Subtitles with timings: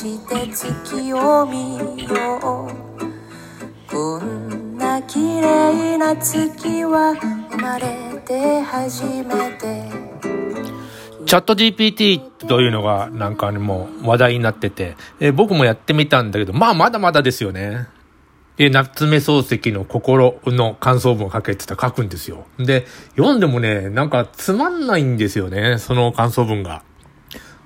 [0.00, 7.14] して月を見ようこんな綺麗な月は
[7.50, 9.24] 生まれて初め
[9.58, 9.90] て
[11.26, 17.86] チャット GPT というのがなんかもう話題になってて、えー僕もやってみたんだけど、まあまだまだですよね。
[18.56, 22.46] で、夏目漱石の心の感想文を書けって言ったら書くんですよ。
[22.58, 22.86] で、
[23.16, 26.82] 読んでもね、なんかつまんないんですよね、その感想文が。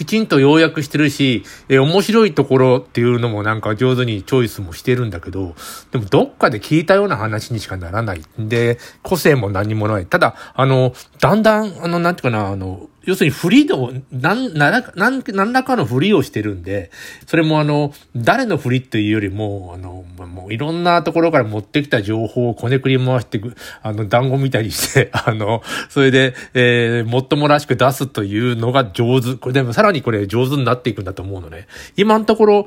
[0.00, 5.54] きちんと要約してるし、えー面白いところっていうのもなんか上手にチョイスもしてるんだけど、
[5.90, 8.22] でもどっかで聞いたような話にしかならない。
[8.38, 10.06] で、個性も何もない。
[10.06, 16.90] ただ、あの、だんだん、あの、なんていうかな、あの、要するにフリーを、なん、なら、なん、何らかのフリーをしてるんで、
[17.26, 29.34] それもあの、誰のフリっていうよりも、あの、もういろんなところから持ってきた情報をこねくり回してく、あの、団子みたいにして、 あの、それで、えー、もっともらしく出すというのが上手。
[29.34, 31.66] これでもさらにこれ上手になっていくんだと思うのね。
[31.96, 32.66] 今のところ、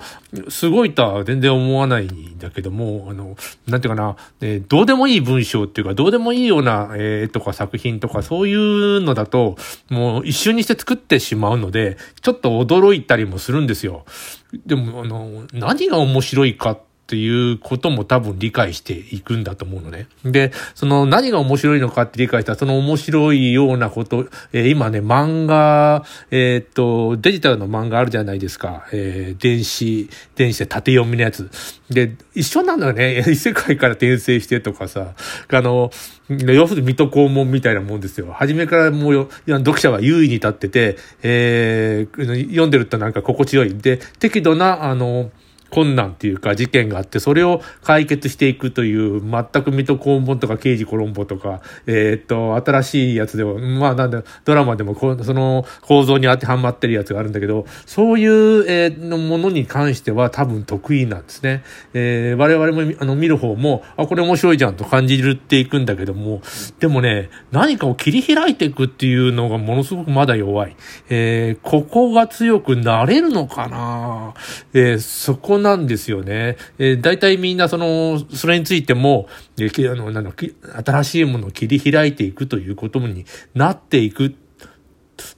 [0.49, 3.35] すごいとは全然思わないんだけども、あの、
[3.67, 9.55] なんていうかな、えーどうでもいい文章っていうか、どうでもいいような、えー、とか作品とか、そういうのだと、
[9.89, 14.05] もう一瞬にして作ってしまうので、ちょっと驚いたりもするんですよ。
[14.65, 16.79] でも、あの、何が面白いかっ
[17.13, 20.07] ていうことも多分理解していくんだと思うのね。
[20.25, 28.87] で、その何が面白いのかって理解したら、その面白いようなこと、えー今ね、漫画、えーっと、デジタルの漫画あるじゃないですか。
[28.91, 31.51] えー電子、電子で縦読みのやつ。
[31.91, 33.23] で、一緒なのよね。
[33.29, 35.13] 異世界から転生してとかさ、
[35.49, 35.91] あの、
[36.29, 38.33] 要するに水戸黄門みたいなもんですよ。
[38.33, 43.75] 初めからもう、読者は優位に立ってて、えー読んでるとなんか心地よい。
[43.75, 45.29] で、適度な、あの、
[45.73, 61.63] 困難っていうか事件があって、それを解決していくという、全く水戸黄門とか刑事コロンボとか、えっと、新しいやつでも、まあなんだ、ドラマでもこその構造に当てはまってるやつがあるんだけど、そういう、えのものに関しては多分得意なんですね。
[61.95, 66.41] えー我々もあの見る方も、あ、これ面白いじゃんと感じるっていくんだけども、
[66.79, 70.75] でもね、何かを切り開いていくっていうのがものすごくまだ弱い。
[71.09, 74.33] えーここが強くなれるのかな
[74.73, 76.57] えーそこなんですよね。
[76.77, 83.25] えー、大体みんなその、それについても、えーあの、なんだき新しいものを切り開いていくということに
[83.55, 84.35] なっていく。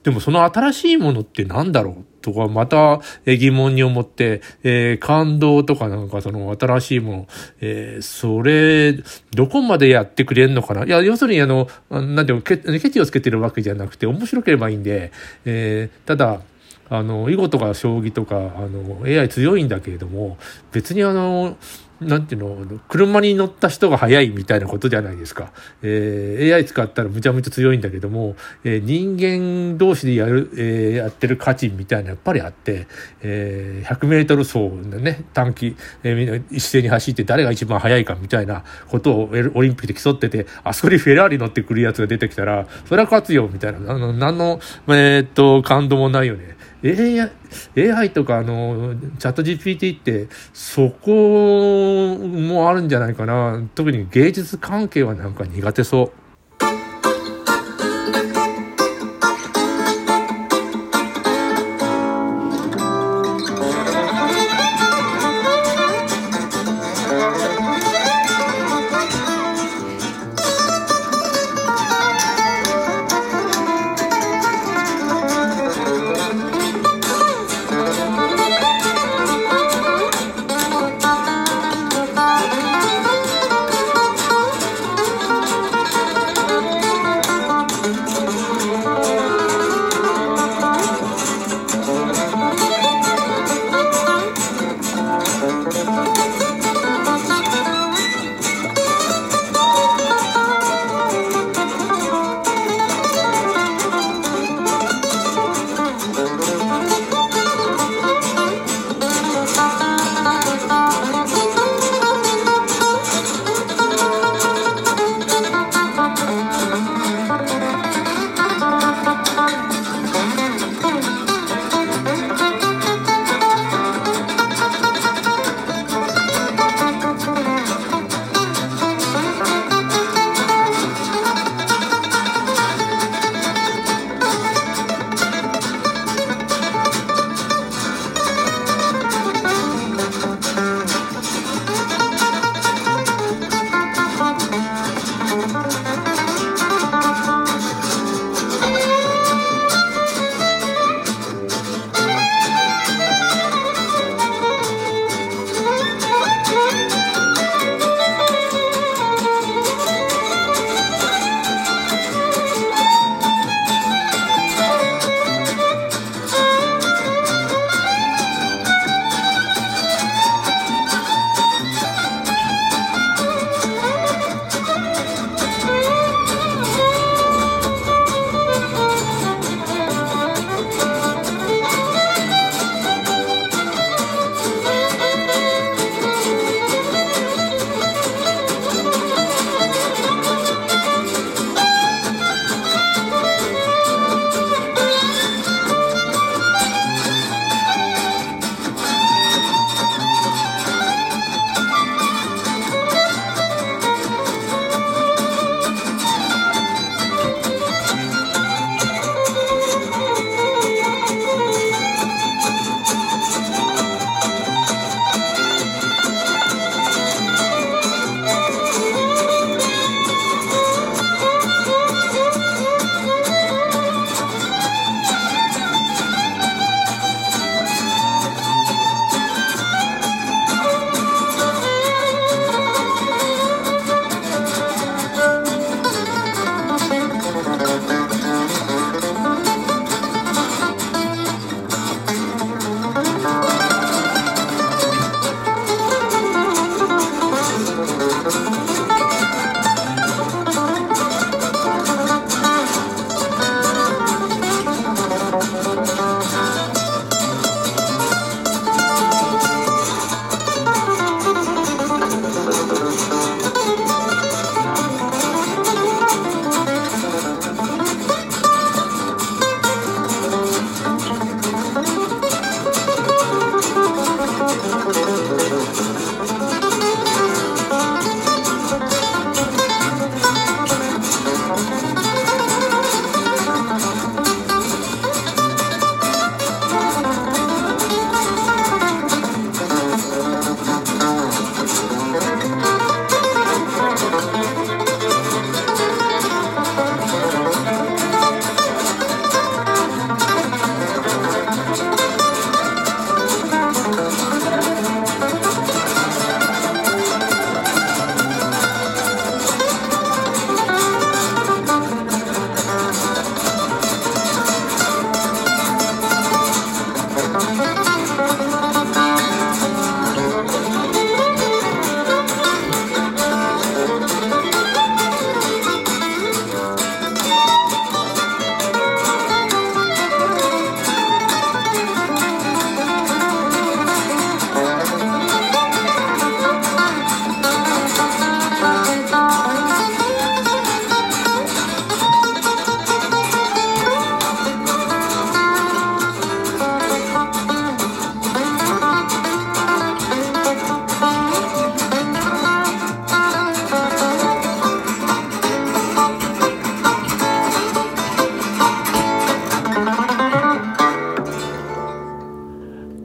[0.02, 7.26] でもその新しいものって何だろうとか、また疑問に思って、えー感動とかなんかその新しいもの、
[7.60, 8.94] えーそれ、
[9.32, 15.12] どこまでやってくれんのかないや、要するにあの、なんていうの、ケケチをつけてるわけじゃなくて、面白ければいいんで、
[15.44, 16.40] えーただ、
[16.88, 20.38] あの、囲碁とか将棋とか、あの、AI 強いんだけれども、
[20.72, 21.56] 別にあの、
[22.00, 25.50] なんていうの、車に乗った人が速いみたいなことじゃないですか。
[25.82, 32.86] えー AI 使ったらむちゃむちゃ強いんだけども、えー人間同士でやる、えーやってる価値みたいなやっぱりあって、
[33.22, 46.55] えー100メートル走のね、短期、えーみんな一斉に走って誰が一番速いかみたいなことをオリンピックで競ってて、あそこにフェラーリ乗ってくるやつが出てきたら、それは勝つよみたいな、あの、何の、えーっと、感動もないよね。
[46.94, 53.62] AI, AI とかあの、チャット GPT って、そこもあるんじゃないかな。
[53.74, 56.25] 特に芸術関係はなんか苦手そう。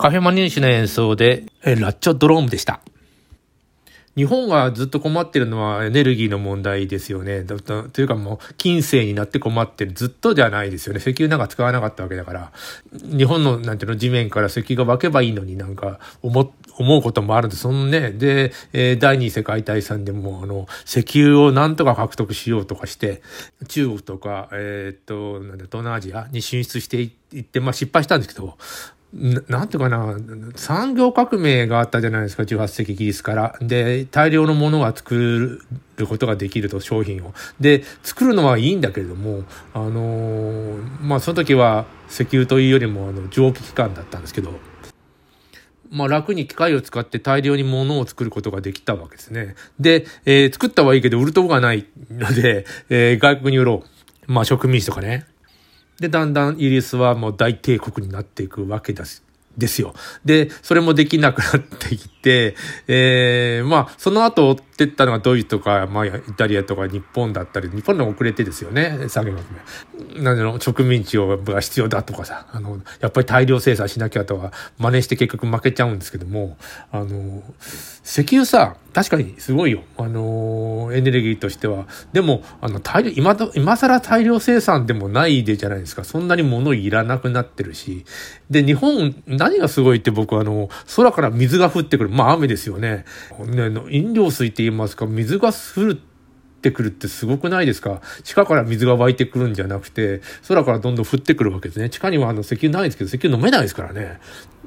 [0.01, 2.81] カフェマニューシュの演奏で、えラッチョドロームでした。
[4.15, 7.43] 日本がずっと困ってるのはエネルギーの問題ですよね。
[7.43, 9.91] というかもう、金星になって困ってる。
[9.91, 10.99] ずっとじゃないですよね。
[10.99, 12.51] 石油なんか使わなかったわけだから。
[12.91, 23.21] 日本の、なんていうの、地面から石油が湧けばいいのになんか思、思うこともあるんです、そのね、で、えー、第二次世界大戦でも、あの、石油をなんとか獲得しようとかして、
[23.67, 28.57] 中国とか、えー、っと、なんだ、東南アジアに進出していって、まあ失敗したんですけど、
[29.13, 30.15] なんていうかな、
[30.55, 33.55] 産業革命があったじゃないですか、18世紀イギリスから。
[33.61, 35.61] で、大量のものが作
[35.97, 37.33] ることができると、商品を。
[37.59, 44.53] で、作るのはいいんだけれども、あのー、まあ、その時は石油というよりも、あの、蒸気機関だったんですけど、
[45.89, 49.55] まあ、楽に機械を使って大量に物を作ることができたわけですね。
[49.77, 54.31] で、えー、作ったはいいけど、売るとこがないので、えー、外国に売ろう。
[54.31, 55.25] まあ、植民地とかね。
[56.01, 59.21] で、だんだんイギリスはもう大帝国になっていくわけだし。
[59.57, 59.93] ですよ。
[60.25, 62.55] で、それもできなくなってきて、
[62.87, 70.23] えー、まあ、その後追ってったのがドイツとか、まあ、イタリアとか日本だったり、日本の遅れてですよね、産業革。
[70.23, 76.57] なんでの、植民地をが必要だとかさ、あの、やっぱり大量生産しなきゃとか、真似して結局負けちゃうんですけども、
[76.91, 77.43] あの、
[78.03, 79.83] 石油さ、確かにすごいよ。
[79.97, 81.87] あの、エネルギーとしては。
[82.11, 86.03] でも、あの、大量、今、今更大量生産でもないでじゃないですか。
[86.03, 88.05] そんなに物いらなくなってるし。
[88.49, 92.11] で、日本、何がすごいって僕あの、空から水が降ってくる。
[92.11, 93.05] まあ雨ですよね。
[93.39, 96.10] ね飲料水って言いますか、水が降るって
[96.61, 98.01] てくるってすごくないですか？
[98.23, 101.89] 地下から水が湧いてくるんじゃなくて、空からどんどん降ってくるわけですね。
[101.89, 104.19] 地下にはあの石油ないですけど、石油飲めないですからね。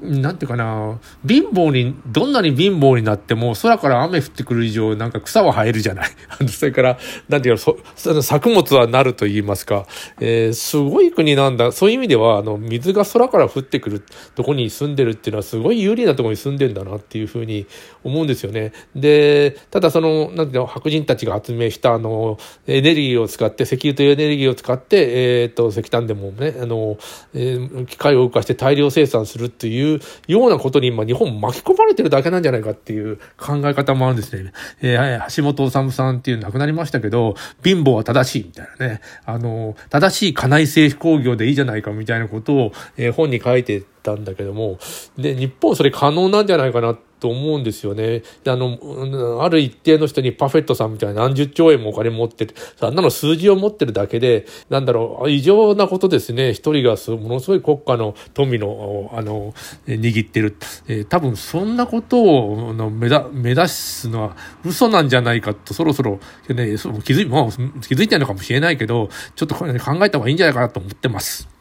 [0.02, 6.10] なんていうかな、貧乏に、どんなに貧乏になっても、空から雨降ってくる以上、なんか草は生えるじゃない。
[6.50, 6.98] それから、
[7.28, 9.86] なんていうそ、作物はなると言いますか、
[10.20, 11.70] えー、すごい国なんだ。
[11.70, 14.02] そういう意味では、あの、水が空から降ってくる
[14.34, 17.66] とこに住んでるっていうのは、すごい有利なところに住んでんだなっていうふうに
[18.02, 18.72] 思うんですよね。
[18.96, 26.96] で、ただその、なんていうの、白人たちが発明した、あの、エネルギーを使って、石油というエネルギーを使って、え、ー、と、石炭でもね、あの、
[27.34, 34.52] えー、機械を動かして大量生産するっていう、ようなことに今日本巻き込まれてるだけなんじゃないかっていう考え方もあるんですね。
[34.80, 39.00] えー、橋本治さんっていう亡くなりましたけど、貧乏は正しいみたいなね。
[39.24, 44.78] あの、正しい家内製工業でいいじゃないかみたいなことを、えー、本に書いてたんだけども、
[45.16, 48.22] で、日本それ可能なんじゃないかなってと思うんですよね。
[48.46, 56.52] あの、ある一定の人にパフェットさんみたいな何十兆円もお金持ってて、あんなの数字を持ってるだけで、なんだろう、異常なことですね。
[56.52, 59.54] 一人がものすごい国家の富の、あの、
[59.86, 60.54] 握ってる。
[60.86, 71.53] えー、多分そんなことを目だ目指すのは嘘なんじゃないかと、そろそろ、ね、気づい、もう気づいてるのかもしれないけど、ちょっと、考えた方がいいんじゃないかなと思ってます。